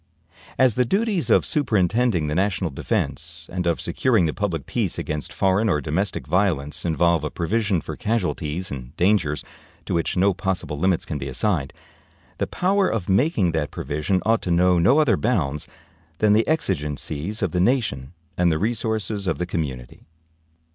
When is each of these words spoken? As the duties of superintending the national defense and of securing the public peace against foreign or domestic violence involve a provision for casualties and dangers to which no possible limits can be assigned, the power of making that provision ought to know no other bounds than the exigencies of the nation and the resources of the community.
As 0.57 0.73
the 0.73 0.83
duties 0.83 1.29
of 1.29 1.45
superintending 1.45 2.25
the 2.25 2.33
national 2.33 2.71
defense 2.71 3.47
and 3.53 3.67
of 3.67 3.79
securing 3.79 4.25
the 4.25 4.33
public 4.33 4.65
peace 4.65 4.97
against 4.97 5.31
foreign 5.31 5.69
or 5.69 5.79
domestic 5.79 6.25
violence 6.25 6.85
involve 6.85 7.23
a 7.23 7.29
provision 7.29 7.81
for 7.81 7.95
casualties 7.95 8.71
and 8.71 8.97
dangers 8.97 9.43
to 9.85 9.93
which 9.93 10.17
no 10.17 10.33
possible 10.33 10.79
limits 10.79 11.05
can 11.05 11.19
be 11.19 11.27
assigned, 11.27 11.71
the 12.39 12.47
power 12.47 12.87
of 12.89 13.09
making 13.09 13.51
that 13.51 13.69
provision 13.69 14.23
ought 14.25 14.41
to 14.41 14.49
know 14.49 14.79
no 14.79 14.97
other 14.97 15.17
bounds 15.17 15.67
than 16.17 16.33
the 16.33 16.47
exigencies 16.47 17.43
of 17.43 17.51
the 17.51 17.59
nation 17.61 18.13
and 18.39 18.51
the 18.51 18.57
resources 18.57 19.27
of 19.27 19.37
the 19.37 19.45
community. 19.45 20.01